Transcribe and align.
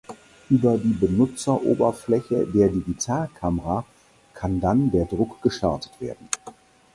Über 0.49 0.79
die 0.79 0.93
Benutzeroberfläche 0.93 2.47
der 2.47 2.69
Digitalkamera 2.69 3.85
kann 4.33 4.59
dann 4.59 4.89
der 4.89 5.05
Druck 5.05 5.39
gestartet 5.43 5.91
werden. 6.01 6.27